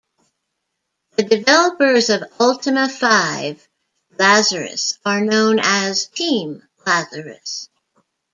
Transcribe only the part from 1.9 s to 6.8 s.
of "Ultima Five: Lazarus" are known as Team